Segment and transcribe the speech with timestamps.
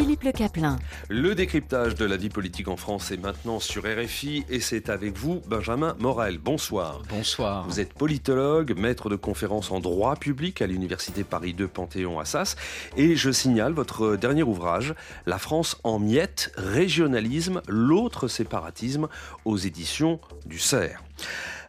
[0.00, 0.78] Philippe Le Caplin.
[1.10, 5.18] Le décryptage de la vie politique en France est maintenant sur RFI et c'est avec
[5.18, 6.38] vous Benjamin Morel.
[6.38, 7.02] Bonsoir.
[7.10, 7.66] Bonsoir.
[7.68, 12.56] Vous êtes politologue, maître de conférences en droit public à l'Université Paris 2 Panthéon-Assas
[12.96, 14.94] et je signale votre dernier ouvrage,
[15.26, 19.06] La France en miettes, régionalisme, l'autre séparatisme
[19.44, 20.96] aux éditions du CERF.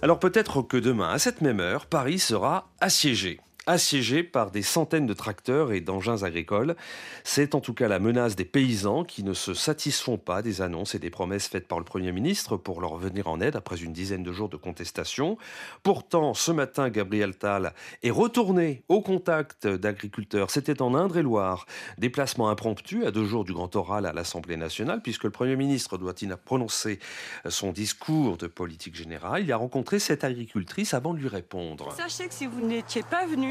[0.01, 5.05] Alors peut-être que demain, à cette même heure, Paris sera assiégé assiégé par des centaines
[5.05, 6.75] de tracteurs et d'engins agricoles.
[7.23, 10.95] C'est en tout cas la menace des paysans qui ne se satisfont pas des annonces
[10.95, 13.93] et des promesses faites par le Premier ministre pour leur venir en aide après une
[13.93, 15.37] dizaine de jours de contestation.
[15.83, 20.49] Pourtant, ce matin, Gabriel Tal est retourné au contact d'agriculteurs.
[20.49, 21.65] C'était en Indre-et-Loire.
[21.97, 25.97] Déplacement impromptu à deux jours du grand oral à l'Assemblée nationale, puisque le Premier ministre
[25.97, 26.99] doit-il prononcer
[27.47, 29.43] son discours de politique générale.
[29.43, 31.93] Il a rencontré cette agricultrice avant de lui répondre.
[31.95, 33.50] Sachez que si vous n'étiez pas venu,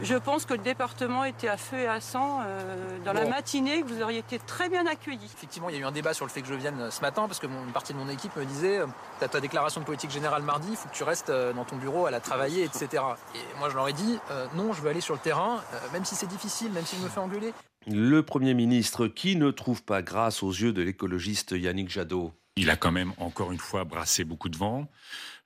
[0.00, 3.82] je pense que le département était à feu et à sang euh, dans la matinée,
[3.82, 5.24] que vous auriez été très bien accueillis.
[5.24, 7.00] Effectivement, il y a eu un débat sur le fait que je vienne euh, ce
[7.00, 8.86] matin, parce que une partie de mon équipe me disait euh,
[9.18, 11.76] Tu as ta déclaration de politique générale mardi, il faut que tu restes dans ton
[11.76, 13.02] bureau à la travailler, etc.
[13.34, 14.18] Et moi, je leur ai dit
[14.54, 15.60] Non, je veux aller sur le terrain,
[15.92, 17.52] même si c'est difficile, même si je me fais engueuler.
[17.86, 22.32] Le Premier ministre qui ne trouve pas grâce aux yeux de l'écologiste Yannick Jadot.
[22.56, 24.88] Il a quand même, encore une fois, brassé beaucoup de vent.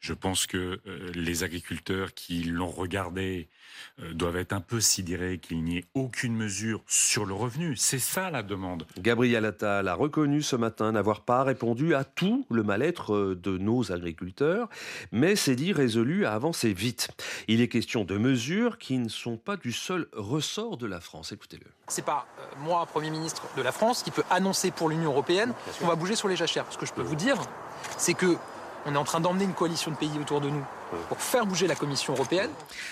[0.03, 0.81] Je pense que
[1.15, 3.49] les agriculteurs qui l'ont regardé
[4.01, 7.77] euh, doivent être un peu sidérés qu'il n'y ait aucune mesure sur le revenu.
[7.77, 8.87] C'est ça la demande.
[8.99, 13.59] Gabriel Attal a reconnu ce matin n'avoir pas répondu à tout le mal-être euh, de
[13.59, 14.69] nos agriculteurs,
[15.11, 17.11] mais s'est dit résolu à avancer vite.
[17.49, 21.33] Il est question de mesures qui ne sont pas du seul ressort de la France.
[21.33, 21.67] Écoutez-le.
[21.89, 25.53] C'est pas euh, moi, Premier ministre de la France, qui peut annoncer pour l'Union européenne
[25.79, 26.67] qu'on va bouger sur les jachères.
[26.71, 27.37] Ce que je peux vous dire,
[27.99, 28.37] c'est que
[28.87, 30.65] on est en train d'emmener une coalition de pays autour de nous
[31.09, 32.51] pour faire bouger la Commission européenne.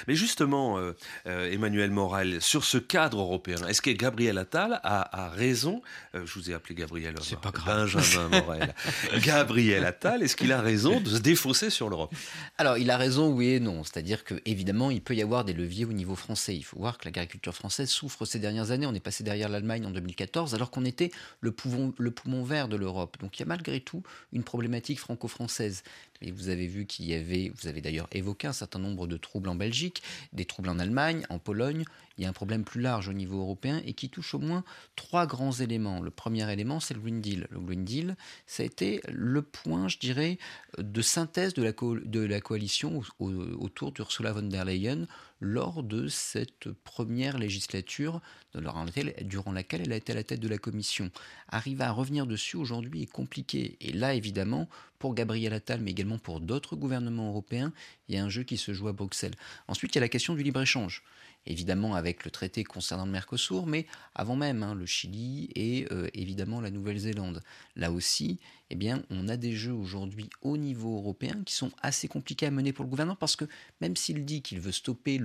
[0.09, 0.97] Mais justement, euh,
[1.27, 5.83] euh, Emmanuel Morel, sur ce cadre européen, est-ce que Gabriel Attal a, raison?
[6.15, 7.15] Euh, Je vous ai appelé Gabriel.
[7.23, 7.93] C'est pas grave.
[7.93, 8.75] Benjamin Morel.
[9.23, 12.13] Gabriel Attal, est-ce qu'il a raison de se défausser sur l'Europe?
[12.59, 13.85] Alors, il a raison, oui et non.
[13.85, 16.57] C'est-à-dire qu'évidemment, il peut y avoir des leviers au niveau français.
[16.57, 18.87] Il faut voir que l'agriculture française souffre ces dernières années.
[18.87, 21.11] On est passé derrière l'Allemagne en 2014, alors qu'on était
[21.41, 23.17] le poumon, le poumon vert de l'Europe.
[23.21, 24.03] Donc, il y a malgré tout
[24.33, 25.83] une problématique franco-française.
[26.23, 29.17] Et vous avez vu qu'il y avait, vous avez d'ailleurs évoqué un certain nombre de
[29.17, 30.03] troubles en Belgique,
[30.33, 31.85] des troubles en Allemagne, en Pologne.
[32.21, 34.63] Il y a un problème plus large au niveau européen et qui touche au moins
[34.95, 36.03] trois grands éléments.
[36.03, 37.47] Le premier élément, c'est le Green Deal.
[37.49, 38.15] Le Green Deal,
[38.47, 40.37] ça a été le point, je dirais,
[40.77, 45.07] de synthèse de la, coalition autour d'Ursula von der Leyen
[45.41, 48.21] lors de cette première législature
[48.55, 51.11] durant laquelle elle a été à la tête de la Commission.
[51.49, 53.79] Arriver à revenir dessus aujourd'hui est compliqué.
[53.81, 57.73] Et là, évidemment, pour Gabriel Attal, mais également pour d'autres gouvernements européens,
[58.11, 59.35] il y a un jeu qui se joue à Bruxelles.
[59.69, 61.03] Ensuite, il y a la question du libre-échange
[61.47, 66.09] évidemment avec le traité concernant le Mercosur, mais avant même hein, le Chili et euh,
[66.15, 67.43] évidemment la Nouvelle-Zélande.
[67.77, 68.39] Là aussi,
[68.71, 72.51] eh bien, on a des jeux aujourd'hui au niveau européen qui sont assez compliqués à
[72.53, 73.45] mener pour le gouvernement parce que
[73.81, 75.21] même s'il dit qu'il veut stopper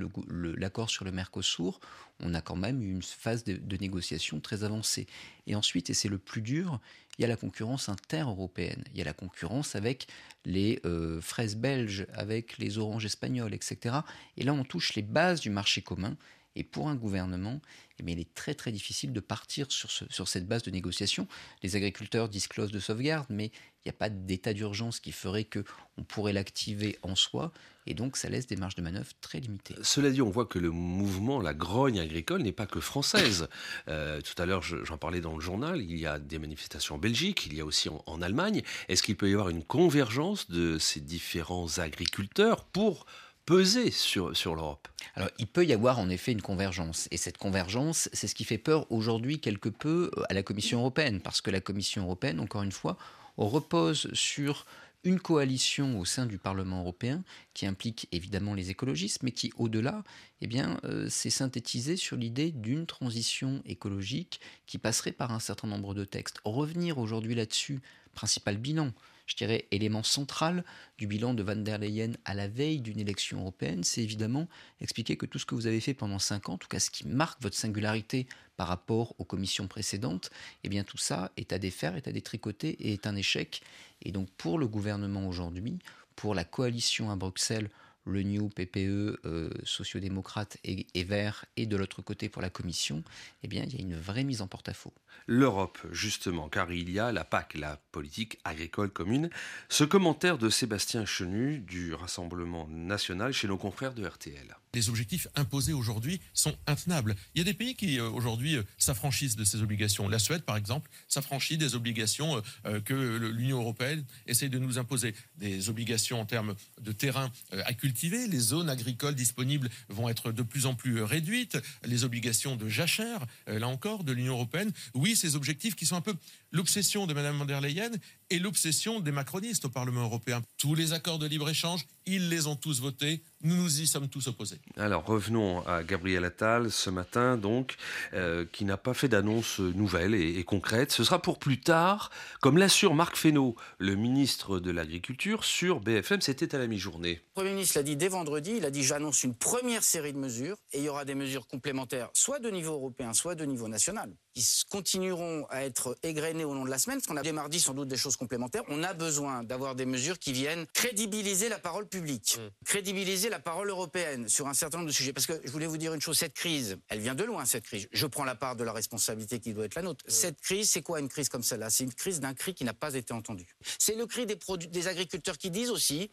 [0.58, 1.80] l'accord sur le Mercosur,
[2.20, 5.06] on a quand même une phase de, de négociation très avancée.
[5.46, 6.80] Et ensuite, et c'est le plus dur,
[7.18, 10.08] il y a la concurrence inter-européenne, il y a la concurrence avec
[10.44, 13.98] les euh, fraises belges, avec les oranges espagnoles, etc.
[14.38, 16.18] Et là, on touche les bases du marché commun.
[16.56, 17.62] Et pour un gouvernement,
[18.00, 21.28] eh il est très très difficile de partir sur, sur cette base de négociation.
[21.64, 25.46] Les agriculteurs disent clause de sauvegarde, mais il n'y a pas d'état d'urgence qui ferait
[25.46, 27.52] qu'on pourrait l'activer en soi.
[27.88, 29.76] Et donc, ça laisse des marges de manœuvre très limitées.
[29.84, 33.48] Cela dit, on voit que le mouvement, la grogne agricole, n'est pas que française.
[33.88, 36.98] Euh, tout à l'heure, j'en parlais dans le journal, il y a des manifestations en
[36.98, 38.64] Belgique, il y a aussi en, en Allemagne.
[38.88, 43.06] Est-ce qu'il peut y avoir une convergence de ces différents agriculteurs pour
[43.46, 47.08] peser sur, sur l'Europe Alors, il peut y avoir en effet une convergence.
[47.12, 51.22] Et cette convergence, c'est ce qui fait peur aujourd'hui quelque peu à la Commission européenne.
[51.22, 52.98] Parce que la Commission européenne, encore une fois,
[53.38, 54.66] repose sur
[55.04, 57.24] une coalition au sein du Parlement européen
[57.54, 60.04] qui implique évidemment les écologistes, mais qui au-delà,
[60.42, 65.68] eh bien, euh, s'est synthétisé sur l'idée d'une transition écologique qui passerait par un certain
[65.68, 66.40] nombre de textes.
[66.44, 67.82] Revenir aujourd'hui là-dessus,
[68.16, 68.92] principal bilan,
[69.26, 70.64] je dirais, élément central
[70.98, 74.48] du bilan de Van der Leyen à la veille d'une élection européenne, c'est évidemment
[74.82, 76.90] expliquer que tout ce que vous avez fait pendant cinq ans, en tout cas ce
[76.90, 78.28] qui marque votre singularité
[78.58, 80.30] par rapport aux commissions précédentes,
[80.64, 83.62] eh bien tout ça est à défaire, est à détricoter et est un échec.
[84.02, 85.80] Et donc pour le gouvernement aujourd'hui,
[86.16, 87.70] pour la coalition à Bruxelles,
[88.06, 93.04] le New PPE, euh, sociodémocrate et, et vert, et de l'autre côté pour la Commission,
[93.44, 94.94] eh bien, il y a une vraie mise en porte-à-faux.
[95.28, 99.30] L'Europe, justement, car il y a la PAC, la politique agricole commune.
[99.70, 104.56] Ce commentaire de Sébastien Chenu du Rassemblement national chez nos confrères de RTL.
[104.76, 107.16] Les objectifs imposés aujourd'hui sont intenables.
[107.34, 110.10] Il y a des pays qui euh, aujourd'hui euh, s'affranchissent de ces obligations.
[110.10, 115.16] La Suède, par exemple, s'affranchit des obligations euh, que l'Union européenne essaie de nous imposer.
[115.38, 118.28] Des obligations en termes de terrain à cultiver.
[118.28, 121.58] Les zones agricoles disponibles vont être de plus en plus réduites.
[121.86, 124.72] Les obligations de jachère, là encore, de l'Union européenne.
[124.94, 126.16] Oui, ces objectifs qui sont un peu
[126.56, 127.92] l'obsession de Mme von der Leyen
[128.30, 130.42] et l'obsession des macronistes au Parlement européen.
[130.58, 133.24] Tous les accords de libre-échange, ils les ont tous votés.
[133.44, 134.60] Nous nous y sommes tous opposés.
[134.78, 137.76] Alors revenons à Gabriel Attal ce matin, donc,
[138.14, 140.92] euh, qui n'a pas fait d'annonce nouvelle et, et, concrète.
[140.92, 142.10] Ce sera pour plus tard,
[142.40, 146.22] comme l'assure Marc Fesneau, le ministre de l'Agriculture, sur BFM.
[146.22, 147.16] C'était à la mi-journée.
[147.16, 148.54] Le Premier ministre l'a dit dès vendredi.
[148.58, 151.48] Il a dit j'annonce une première série de mesures et il y aura des mesures
[151.48, 156.54] complémentaires, soit de niveau européen, soit de niveau national, qui continueront à être égrenées au
[156.54, 158.64] long de la semaine, parce qu'on a dès mardi sans doute des choses complémentaires.
[158.68, 162.66] On a besoin d'avoir des mesures qui viennent crédibiliser la parole publique, mmh.
[162.66, 165.14] crédibiliser la parole européenne sur un certain nombre de sujets.
[165.14, 167.64] Parce que je voulais vous dire une chose, cette crise, elle vient de loin, cette
[167.64, 167.88] crise.
[167.92, 170.04] Je prends la part de la responsabilité qui doit être la nôtre.
[170.06, 170.12] Mmh.
[170.12, 171.70] Cette crise, c'est quoi une crise comme celle-là?
[171.70, 173.56] C'est une crise d'un cri qui n'a pas été entendu.
[173.80, 174.38] C'est le cri des,
[174.70, 176.12] des agriculteurs qui disent aussi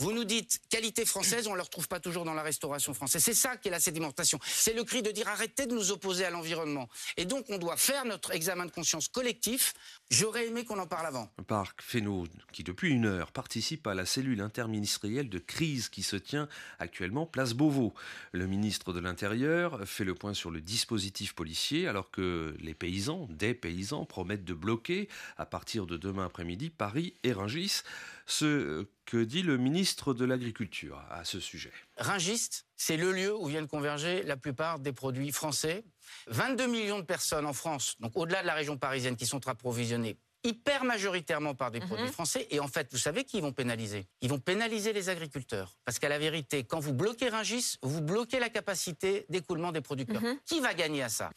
[0.00, 3.22] vous nous dites qualité française, on ne le retrouve pas toujours dans la restauration française.
[3.22, 4.38] C'est ça qui est la sédimentation.
[4.44, 6.88] C'est le cri de dire arrêtez de nous opposer à l'environnement.
[7.16, 9.74] Et donc on doit faire notre examen de conscience collectif.
[10.10, 11.28] J'aurais aimé qu'on en parle avant.
[11.48, 16.16] Parc Fesneau, qui depuis une heure participe à la cellule interministérielle de crise qui se
[16.16, 16.48] tient
[16.78, 17.92] actuellement place Beauvau.
[18.30, 23.26] Le ministre de l'Intérieur fait le point sur le dispositif policier alors que les paysans,
[23.30, 27.82] des paysans, promettent de bloquer à partir de demain après-midi Paris et Rungis.
[28.30, 31.72] Ce que dit le ministre de l'Agriculture à ce sujet.
[31.96, 35.82] Ringiste, c'est le lieu où viennent converger la plupart des produits français.
[36.26, 40.18] 22 millions de personnes en France, donc au-delà de la région parisienne, qui sont approvisionnées
[40.44, 41.86] hyper majoritairement par des mmh.
[41.86, 42.46] produits français.
[42.50, 44.06] Et en fait, vous savez qui ils vont pénaliser?
[44.20, 45.78] Ils vont pénaliser les agriculteurs.
[45.84, 50.22] Parce qu'à la vérité, quand vous bloquez Ringis, vous bloquez la capacité d'écoulement des producteurs.
[50.22, 50.38] Mmh.
[50.44, 51.32] Qui va gagner à ça?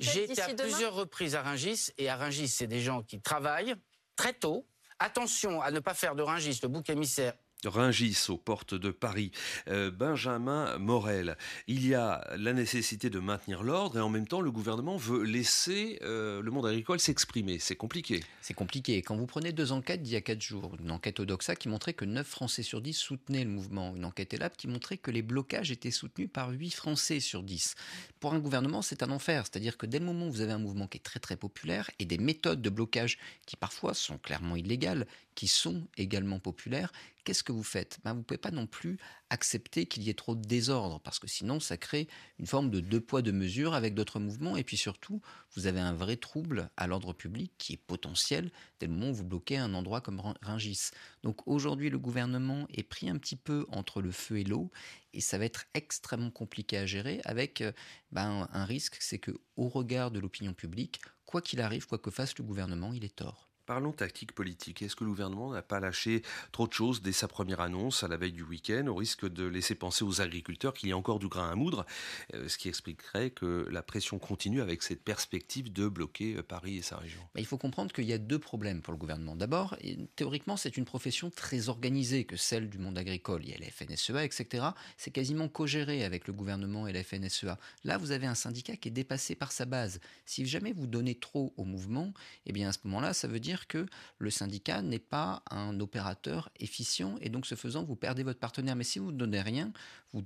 [0.00, 3.74] J'ai été à plusieurs reprises à Ringis, et à Ringis, c'est des gens qui travaillent
[4.16, 4.66] très tôt,
[5.02, 7.32] Attention à ne pas faire de Ringis le bouc émissaire
[7.66, 9.32] Ringis aux portes de Paris.
[9.68, 11.36] Euh, Benjamin Morel,
[11.66, 15.24] il y a la nécessité de maintenir l'ordre et en même temps le gouvernement veut
[15.24, 17.58] laisser euh, le monde agricole s'exprimer.
[17.58, 18.22] C'est compliqué.
[18.40, 19.02] C'est compliqué.
[19.02, 21.92] Quand vous prenez deux enquêtes d'il y a quatre jours, une enquête Odoxa qui montrait
[21.92, 25.22] que 9 Français sur 10 soutenaient le mouvement, une enquête ELAB qui montrait que les
[25.22, 27.74] blocages étaient soutenus par 8 Français sur 10.
[28.20, 29.44] Pour un gouvernement, c'est un enfer.
[29.44, 31.90] C'est-à-dire que dès le moment où vous avez un mouvement qui est très très populaire
[31.98, 36.92] et des méthodes de blocage qui parfois sont clairement illégales, qui sont également populaires,
[37.24, 37.98] qu'est-ce que vous faites?
[38.04, 38.98] Ben, Vous ne pouvez pas non plus
[39.30, 42.08] accepter qu'il y ait trop de désordre, parce que sinon ça crée
[42.38, 45.20] une forme de deux poids, deux mesures avec d'autres mouvements, et puis surtout,
[45.54, 49.14] vous avez un vrai trouble à l'ordre public qui est potentiel dès le moment où
[49.14, 50.90] vous bloquez un endroit comme Ringis.
[51.22, 54.70] Donc aujourd'hui, le gouvernement est pris un petit peu entre le feu et l'eau,
[55.12, 57.72] et ça va être extrêmement compliqué à gérer avec euh,
[58.12, 62.10] ben, un risque, c'est que au regard de l'opinion publique, quoi qu'il arrive, quoi que
[62.10, 63.49] fasse le gouvernement, il est tort.
[63.70, 64.82] Parlons tactique politique.
[64.82, 68.08] Est-ce que le gouvernement n'a pas lâché trop de choses dès sa première annonce à
[68.08, 71.20] la veille du week-end, au risque de laisser penser aux agriculteurs qu'il y a encore
[71.20, 71.86] du grain à moudre,
[72.34, 76.78] euh, ce qui expliquerait que la pression continue avec cette perspective de bloquer euh, Paris
[76.78, 77.20] et sa région?
[77.36, 79.36] Il faut comprendre qu'il y a deux problèmes pour le gouvernement.
[79.36, 79.76] D'abord,
[80.16, 83.42] théoriquement, c'est une profession très organisée que celle du monde agricole.
[83.44, 84.66] Il y a la FNSEA, etc.
[84.96, 87.56] C'est quasiment co-géré avec le gouvernement et la FNSEA.
[87.84, 90.00] Là, vous avez un syndicat qui est dépassé par sa base.
[90.26, 92.12] Si jamais vous donnez trop au mouvement,
[92.46, 93.86] eh bien à ce moment-là, ça veut dire que
[94.18, 98.76] le syndicat n'est pas un opérateur efficient et donc ce faisant, vous perdez votre partenaire.
[98.76, 99.72] Mais si vous ne donnez rien,
[100.12, 100.24] vous,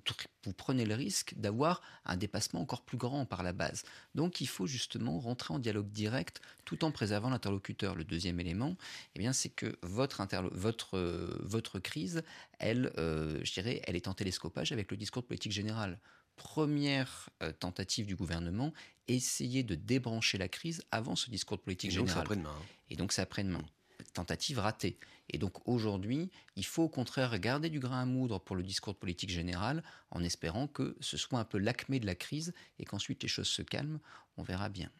[0.56, 3.84] prenez le risque d'avoir un dépassement encore plus grand par la base.
[4.14, 7.94] Donc il faut justement rentrer en dialogue direct tout en préservant l'interlocuteur.
[7.94, 8.76] Le deuxième élément,
[9.14, 12.22] eh c'est que votre, votre, euh, votre crise,
[12.58, 15.98] elle, euh, je dirais, elle est en télescopage avec le discours de politique générale
[16.36, 18.72] première euh, tentative du gouvernement,
[19.08, 22.26] essayer de débrancher la crise avant ce discours de politique Et générale.
[22.26, 22.46] Donc.
[22.46, 22.62] Hein.
[22.90, 23.62] Et donc c'est après-demain.
[24.12, 24.98] Tentative ratée.
[25.30, 28.92] Et donc aujourd'hui, il faut au contraire garder du grain à moudre pour le discours
[28.92, 32.84] de politique générale en espérant que ce soit un peu l'acmé de la crise et
[32.84, 34.00] qu'ensuite les choses se calment.
[34.36, 34.90] On verra bien.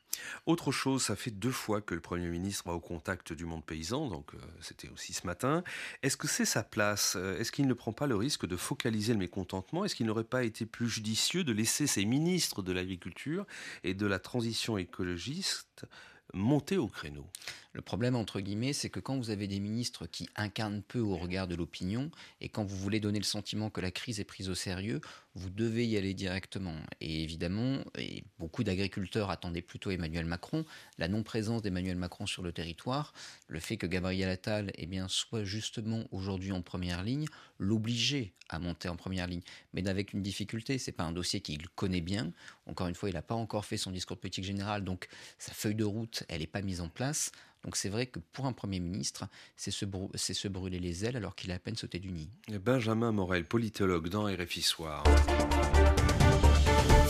[0.46, 3.64] Autre chose, ça fait deux fois que le Premier ministre va au contact du monde
[3.64, 5.64] paysan, donc euh, c'était aussi ce matin.
[6.02, 7.16] Est-ce que c'est sa place?
[7.16, 9.84] Est-ce qu'il ne prend pas le risque de focaliser le mécontentement?
[9.84, 13.44] Est-ce qu'il n'aurait pas été plus judicieux de laisser ses ministres de l'Agriculture
[13.82, 15.84] et de la Transition écologiste
[16.32, 17.26] monter au créneau?
[17.74, 21.16] Le problème, entre guillemets, c'est que quand vous avez des ministres qui incarnent peu au
[21.16, 22.08] regard de l'opinion,
[22.40, 25.00] et quand vous voulez donner le sentiment que la crise est prise au sérieux,
[25.34, 26.76] vous devez y aller directement.
[27.00, 30.64] Et évidemment, et beaucoup d'agriculteurs attendaient plutôt Emmanuel Macron.
[30.98, 33.12] La non-présence d'Emmanuel Macron sur le territoire,
[33.48, 37.26] le fait que Gabriel Attal eh bien, soit justement aujourd'hui en première ligne,
[37.58, 39.42] l'obligeait à monter en première ligne.
[39.72, 42.32] Mais avec une difficulté, c'est pas un dossier qu'il connaît bien.
[42.66, 45.52] Encore une fois, il n'a pas encore fait son discours de politique générale, donc sa
[45.52, 47.32] feuille de route, elle n'est pas mise en place.
[47.64, 51.34] Donc c'est vrai que pour un Premier ministre, c'est se, se, brûler les ailes alors
[51.34, 52.30] qu'il a à peine sauté du nid.
[52.60, 55.02] Benjamin Morel, politologue dans RFI Soir.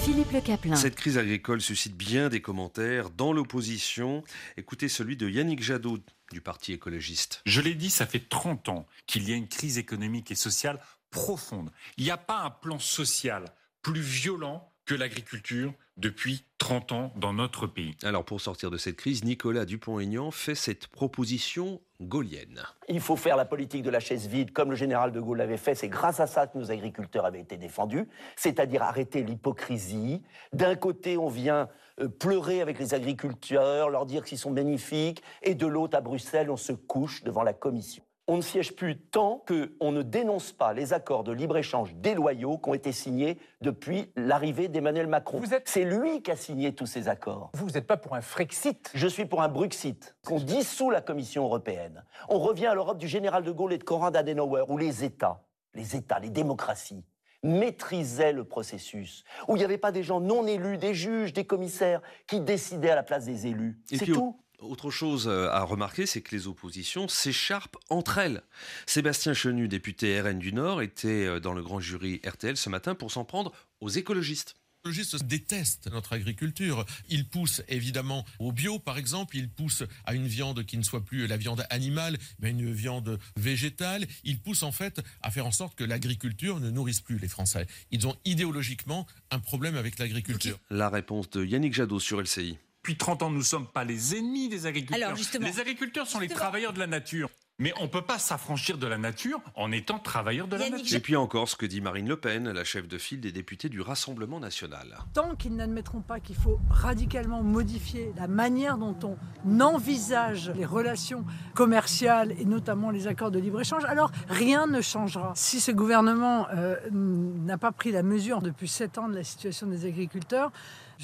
[0.04, 4.22] Philippe Le Cette crise agricole suscite bien des commentaires dans l'opposition.
[4.56, 5.98] Écoutez celui de Yannick Jadot
[6.30, 7.40] du Parti écologiste.
[7.46, 10.78] Je l'ai dit, ça fait 30 ans qu'il y a une crise économique et sociale
[11.10, 11.70] profonde.
[11.96, 13.46] Il n'y a pas un plan social
[13.82, 17.96] plus violent que l'agriculture depuis 30 ans dans notre pays.
[18.02, 22.62] Alors pour sortir de cette crise, Nicolas Dupont-Aignan fait cette proposition gaulienne.
[22.88, 25.56] Il faut faire la politique de la chaise vide comme le général de Gaulle l'avait
[25.56, 25.74] fait.
[25.74, 30.22] C'est grâce à ça que nos agriculteurs avaient été défendus, c'est-à-dire arrêter l'hypocrisie.
[30.52, 31.68] D'un côté, on vient
[32.00, 36.50] euh, pleurer avec les agriculteurs, leur dire qu'ils sont magnifiques, et de l'autre, à Bruxelles,
[36.50, 40.72] on se couche devant la commission on ne siège plus tant qu'on ne dénonce pas
[40.72, 45.42] les accords de libre-échange déloyaux qui ont été signés depuis l'arrivée d'Emmanuel Macron.
[45.64, 47.50] C'est lui qui a signé tous ces accords.
[47.54, 51.44] Vous n'êtes pas pour un Frexit Je suis pour un Bruxit, qu'on dissout la Commission
[51.44, 52.04] européenne.
[52.28, 55.42] On revient à l'Europe du général de Gaulle et de Konrad Adenauer, où les États,
[55.74, 57.04] les États, les démocraties,
[57.42, 61.44] maîtrisaient le processus, où il n'y avait pas des gens non élus, des juges, des
[61.44, 63.78] commissaires, qui décidaient à la place des élus.
[63.84, 64.40] C'est tout.
[64.64, 68.42] Autre chose euh, à remarquer, c'est que les oppositions s'écharpent entre elles.
[68.86, 72.94] Sébastien Chenu, député RN du Nord, était euh, dans le grand jury RTL ce matin
[72.94, 74.56] pour s'en prendre aux écologistes.
[74.84, 76.84] Les écologistes détestent notre agriculture.
[77.08, 79.36] Ils poussent évidemment au bio, par exemple.
[79.36, 83.18] Ils poussent à une viande qui ne soit plus la viande animale, mais une viande
[83.36, 84.06] végétale.
[84.24, 87.66] Ils poussent en fait à faire en sorte que l'agriculture ne nourrisse plus les Français.
[87.90, 90.58] Ils ont idéologiquement un problème avec l'agriculture.
[90.70, 94.14] La réponse de Yannick Jadot sur LCI depuis 30 ans, nous ne sommes pas les
[94.14, 95.14] ennemis des agriculteurs.
[95.40, 97.30] les agriculteurs sont les travailleurs de la nature.
[97.60, 100.96] Mais on ne peut pas s'affranchir de la nature en étant travailleur de la nature.
[100.96, 103.68] Et puis encore ce que dit Marine Le Pen, la chef de file des députés
[103.68, 104.98] du Rassemblement national.
[105.14, 111.24] Tant qu'ils n'admettront pas qu'il faut radicalement modifier la manière dont on envisage les relations
[111.54, 115.32] commerciales et notamment les accords de libre-échange, alors rien ne changera.
[115.36, 119.68] Si ce gouvernement euh, n'a pas pris la mesure depuis sept ans de la situation
[119.68, 120.50] des agriculteurs,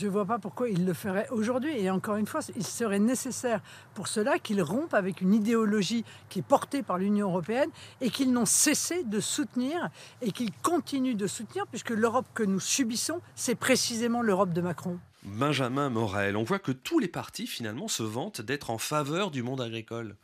[0.00, 1.78] je ne vois pas pourquoi il le ferait aujourd'hui.
[1.78, 3.60] Et encore une fois, il serait nécessaire
[3.94, 7.68] pour cela qu'il rompe avec une idéologie qui est portée par l'Union européenne
[8.00, 9.90] et qu'ils n'ont cessé de soutenir
[10.22, 14.98] et qu'ils continuent de soutenir, puisque l'Europe que nous subissons, c'est précisément l'Europe de Macron.
[15.22, 19.42] Benjamin Morel, on voit que tous les partis finalement se vantent d'être en faveur du
[19.42, 20.16] monde agricole.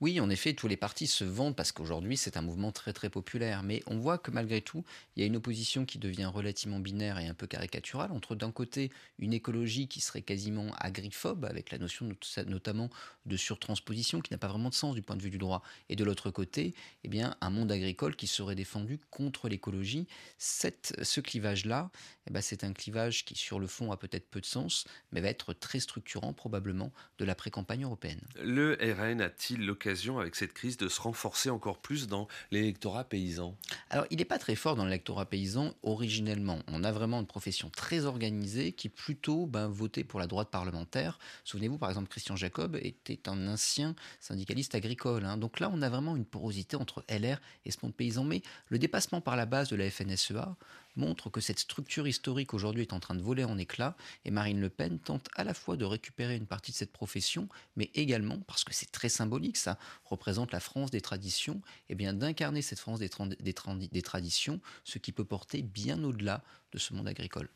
[0.00, 3.10] Oui, en effet, tous les partis se vendent parce qu'aujourd'hui c'est un mouvement très très
[3.10, 6.78] populaire, mais on voit que malgré tout, il y a une opposition qui devient relativement
[6.78, 11.70] binaire et un peu caricaturale entre d'un côté une écologie qui serait quasiment agriphobe, avec
[11.70, 12.08] la notion
[12.46, 12.90] notamment
[13.26, 15.96] de surtransposition qui n'a pas vraiment de sens du point de vue du droit, et
[15.96, 20.06] de l'autre côté, eh bien, un monde agricole qui serait défendu contre l'écologie.
[20.38, 21.90] Ce clivage-là,
[22.28, 25.20] eh ben, c'est un clivage qui sur le fond a peut-être peu de sens, mais
[25.20, 28.20] va être très structurant probablement de la pré-campagne européenne.
[28.42, 33.56] Le RN a-t-il l'occasion avec cette crise de se renforcer encore plus dans l'électorat paysan
[33.90, 36.60] Alors il n'est pas très fort dans l'électorat paysan originellement.
[36.68, 41.18] On a vraiment une profession très organisée qui plutôt ben, votait pour la droite parlementaire.
[41.44, 45.24] Souvenez-vous par exemple Christian Jacob était un ancien syndicaliste agricole.
[45.24, 45.36] Hein.
[45.36, 48.24] Donc là on a vraiment une porosité entre LR et ce monde paysan.
[48.24, 50.56] Mais le dépassement par la base de la FNSEA
[50.96, 54.60] montre que cette structure historique aujourd'hui est en train de voler en éclats et Marine
[54.60, 58.38] Le Pen tente à la fois de récupérer une partie de cette profession, mais également,
[58.46, 62.62] parce que c'est très symbolique, ça représente la France des traditions, et eh bien d'incarner
[62.62, 63.10] cette France des,
[63.40, 67.48] des traditions, ce qui peut porter bien au-delà de ce monde agricole.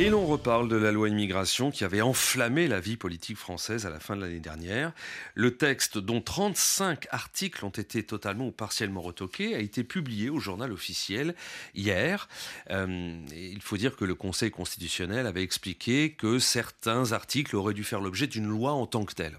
[0.00, 3.90] Et l'on reparle de la loi immigration qui avait enflammé la vie politique française à
[3.90, 4.94] la fin de l'année dernière.
[5.34, 10.38] Le texte, dont 35 articles ont été totalement ou partiellement retoqués, a été publié au
[10.38, 11.34] journal officiel
[11.74, 12.30] hier.
[12.70, 17.84] Euh, il faut dire que le Conseil constitutionnel avait expliqué que certains articles auraient dû
[17.84, 19.38] faire l'objet d'une loi en tant que telle.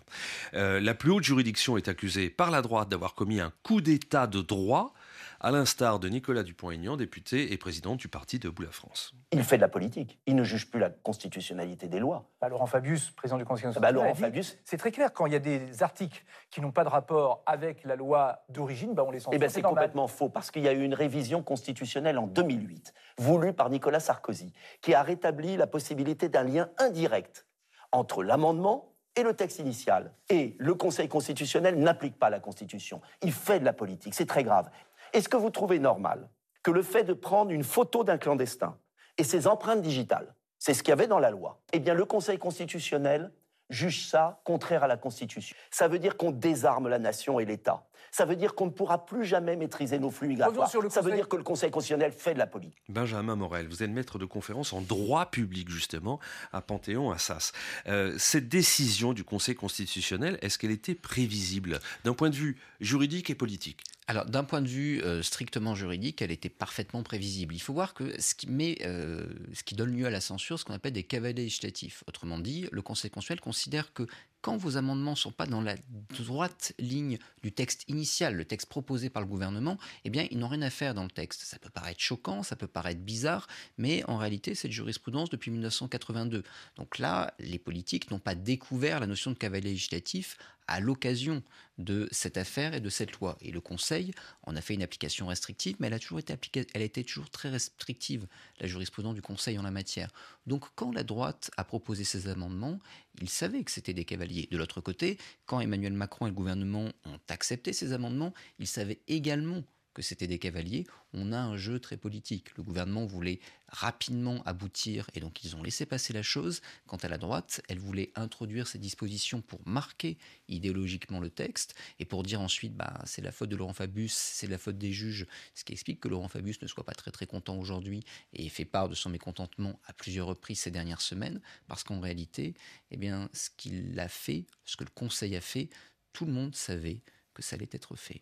[0.53, 4.27] Euh, la plus haute juridiction est accusée par la droite d'avoir commis un coup d'État
[4.27, 4.94] de droit
[5.43, 9.15] à l'instar de Nicolas Dupont-Aignan, député et président du parti Debout la France.
[9.31, 10.19] Il fait de la politique.
[10.27, 12.29] Il ne juge plus la constitutionnalité des lois.
[12.39, 15.12] Bah, Laurent Fabius, président du Conseil constitutionnel, bah, Laurent Fabius, c'est très clair.
[15.12, 18.93] Quand il y a des articles qui n'ont pas de rapport avec la loi d'origine,
[18.93, 19.33] bah, on les censure.
[19.33, 22.93] Eh ben, c'est complètement faux parce qu'il y a eu une révision constitutionnelle en 2008,
[23.17, 27.48] voulue par Nicolas Sarkozy, qui a rétabli la possibilité d'un lien indirect
[27.91, 30.13] entre l'amendement et le texte initial.
[30.29, 33.01] Et le Conseil constitutionnel n'applique pas la Constitution.
[33.21, 34.13] Il fait de la politique.
[34.13, 34.69] C'est très grave.
[35.13, 36.30] Est-ce que vous trouvez normal
[36.63, 38.77] que le fait de prendre une photo d'un clandestin
[39.18, 42.06] et ses empreintes digitales, c'est ce qu'il y avait dans la loi, eh bien le
[42.06, 43.32] Conseil constitutionnel
[43.72, 45.56] juge ça contraire à la Constitution.
[45.72, 47.88] Ça veut dire qu'on désarme la nation et l'État.
[48.12, 50.70] Ça veut dire qu'on ne pourra plus jamais maîtriser nos flux migratoires.
[50.89, 52.84] Ça veut dire que le Conseil constitutionnel fait de la politique.
[52.89, 56.20] Benjamin Morel, vous êtes maître de conférence en droit public, justement,
[56.51, 57.53] à Panthéon, à Sas.
[57.88, 63.30] Euh, cette décision du Conseil constitutionnel, est-ce qu'elle était prévisible d'un point de vue juridique
[63.30, 63.82] et politique?
[64.08, 67.53] Alors, d'un point de vue euh, strictement juridique, elle était parfaitement prévisible.
[67.53, 70.60] Il faut voir que ce qui, met, euh, ce qui donne lieu à la censure,
[70.60, 72.03] ce qu'on appelle des cavaliers législatifs.
[72.08, 74.08] Autrement dit, le Conseil constitutionnel considère que
[74.41, 75.75] quand vos amendements ne sont pas dans la
[76.17, 80.48] droite ligne du texte initial, le texte proposé par le gouvernement, eh bien, ils n'ont
[80.48, 81.43] rien à faire dans le texte.
[81.43, 85.51] Ça peut paraître choquant, ça peut paraître bizarre, mais en réalité, c'est de jurisprudence depuis
[85.51, 86.43] 1982.
[86.75, 90.38] Donc là, les politiques n'ont pas découvert la notion de cavalier législatif
[90.68, 91.44] à l'occasion
[91.77, 93.38] de cette affaire et de cette loi.
[93.41, 94.12] Et le Conseil
[94.44, 97.50] en a fait une application restrictive, mais elle a toujours été appliquée, elle toujours très
[97.50, 98.27] restrictive,
[98.60, 100.12] la jurisprudence du Conseil en la matière.
[100.48, 102.80] Donc quand la droite a proposé ces amendements,
[103.22, 104.48] il savait que c'était des cavaliers.
[104.51, 109.00] De l'autre côté, quand Emmanuel Macron et le gouvernement ont accepté ces amendements, ils savaient
[109.08, 112.55] également que c'était des cavaliers, on a un jeu très politique.
[112.57, 116.62] Le gouvernement voulait rapidement aboutir et donc ils ont laissé passer la chose.
[116.88, 120.17] Quant à la droite, elle voulait introduire ces dispositions pour marquer
[120.48, 124.48] idéologiquement le texte et pour dire ensuite bah, c'est la faute de Laurent Fabius, c'est
[124.48, 127.25] la faute des juges, ce qui explique que Laurent Fabius ne soit pas très très
[127.25, 131.83] content aujourd'hui et fait part de son mécontentement à plusieurs reprises ces dernières semaines parce
[131.83, 132.53] qu'en réalité,
[132.91, 135.69] eh bien, ce qu'il a fait, ce que le Conseil a fait,
[136.13, 137.01] tout le monde savait
[137.33, 138.21] que ça allait être fait.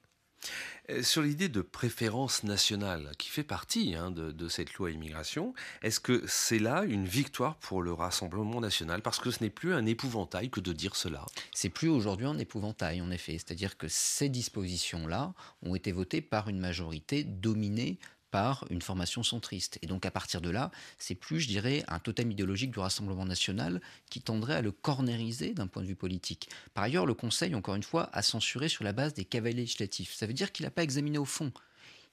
[0.89, 5.99] Euh, sur l'idée de préférence nationale, qui fait partie hein, de, cette loi immigration, est-ce
[5.99, 9.01] que c'est là une victoire pour le Rassemblement national?
[9.01, 11.25] Parce que ce n'est plus un épouvantail que de dire cela.
[11.53, 13.33] C'est plus aujourd'hui un épouvantail, en effet.
[13.33, 17.99] C'est-à-dire que ces dispositions-là ont été votées par une majorité dominée
[18.31, 19.79] par une formation centriste.
[19.81, 23.25] Et donc à partir de là, c'est plus, je dirais, un totem idéologique du Rassemblement
[23.25, 26.49] national qui tendrait à le cornériser d'un point de vue politique.
[26.73, 30.13] Par ailleurs, le Conseil, encore une fois, a censuré sur la base des cavaliers législatifs.
[30.13, 31.51] Ça veut dire qu'il n'a pas examiné au fond.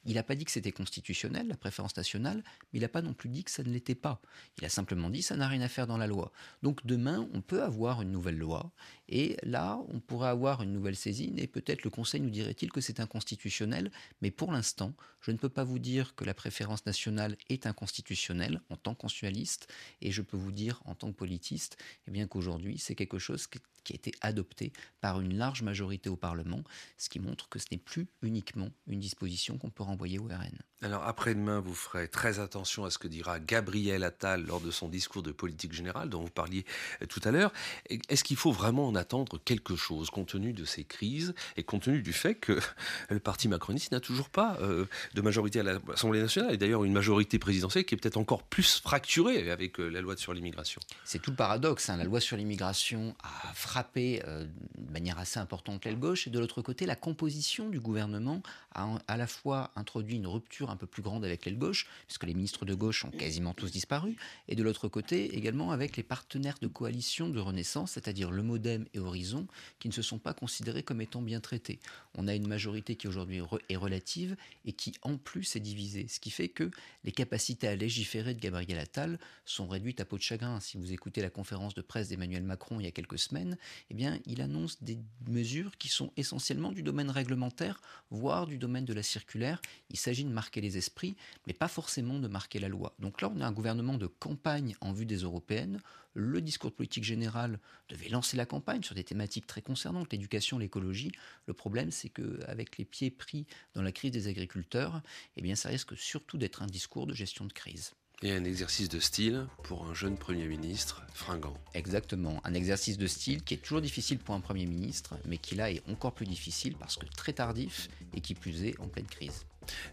[0.06, 2.42] Il n'a pas dit que c'était constitutionnel, la préférence nationale,
[2.72, 4.22] mais il n'a pas non plus dit que ça ne l'était pas.
[4.58, 6.32] Il a simplement dit que ça n'a rien à faire dans la loi.
[6.62, 8.70] Donc demain, on peut avoir une nouvelle loi,
[9.08, 12.80] et là, on pourrait avoir une nouvelle saisine, et peut-être le Conseil nous dirait-il que
[12.80, 13.90] c'est inconstitutionnel,
[14.22, 18.60] mais pour l'instant, je ne peux pas vous dire que la préférence nationale est inconstitutionnelle
[18.70, 22.78] en tant qu'constitutionnaliste, et je peux vous dire en tant que politiste, eh bien qu'aujourd'hui,
[22.78, 26.62] c'est quelque chose qui a été adopté par une large majorité au Parlement,
[26.98, 30.58] ce qui montre que ce n'est plus uniquement une disposition qu'on peut renvoyer au RN.
[30.82, 34.88] Alors après-demain, vous ferez très attention à ce que dira Gabriel Attal lors de son
[34.88, 36.66] discours de politique générale dont vous parliez
[37.00, 37.50] euh, tout à l'heure.
[37.88, 41.84] Est-ce qu'il faut vraiment en attendre quelque chose compte tenu de ces crises et compte
[41.84, 42.60] tenu du fait que
[43.08, 44.84] le parti macroniste n'a toujours pas euh,
[45.14, 48.80] de majorité à l'Assemblée nationale et d'ailleurs une majorité présidentielle qui est peut-être encore plus
[48.80, 50.82] fracturée avec euh, la loi sur l'immigration?
[51.04, 51.88] C'est tout le paradoxe.
[51.88, 51.96] Hein.
[51.96, 56.60] La loi sur l'immigration a frappé de manière assez importante l'aile gauche et de l'autre
[56.60, 58.42] côté, la composition du gouvernement
[58.74, 62.24] a à la fois introduit une rupture un peu plus grande avec l'aile gauche, puisque
[62.24, 64.16] les ministres de gauche ont quasiment tous disparu,
[64.48, 68.86] et de l'autre côté également avec les partenaires de coalition de Renaissance, c'est-à-dire le Modem
[68.94, 69.46] et Horizon,
[69.78, 71.78] qui ne se sont pas considérés comme étant bien traités.
[72.16, 76.18] On a une majorité qui aujourd'hui est relative et qui en plus est divisée, ce
[76.18, 76.70] qui fait que
[77.04, 80.58] les capacités à légiférer de Gabriel Attal sont réduites à peau de chagrin.
[80.60, 83.58] Si vous écoutez la conférence de presse d'Emmanuel Macron il y a quelques semaines,
[83.90, 84.98] eh bien, il annonce des
[85.28, 89.60] mesures qui sont essentiellement du domaine réglementaire, voire du domaine de la circulaire.
[89.90, 92.94] Il s'agit de marquer les esprits, mais pas forcément de marquer la loi.
[92.98, 95.80] Donc là, on a un gouvernement de campagne en vue des européennes.
[96.18, 101.12] Le discours politique général devait lancer la campagne sur des thématiques très concernantes, l'éducation, l'écologie.
[101.44, 105.02] Le problème, c'est qu'avec les pieds pris dans la crise des agriculteurs,
[105.36, 107.92] eh ça risque surtout d'être un discours de gestion de crise.
[108.22, 111.54] Et un exercice de style pour un jeune Premier ministre fringant.
[111.74, 115.54] Exactement, un exercice de style qui est toujours difficile pour un Premier ministre, mais qui
[115.54, 119.06] là est encore plus difficile parce que très tardif et qui plus est en pleine
[119.06, 119.44] crise.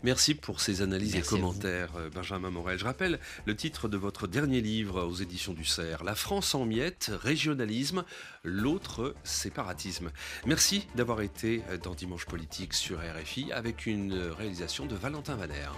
[0.03, 2.77] Merci pour ces analyses et commentaires, euh, Benjamin Morel.
[2.77, 6.65] Je rappelle le titre de votre dernier livre aux éditions du CERF, La France en
[6.65, 8.05] miettes, régionalisme,
[8.43, 10.11] l'autre séparatisme.
[10.45, 15.69] Merci d'avoir été dans Dimanche Politique sur RFI avec une réalisation de Valentin Vaner.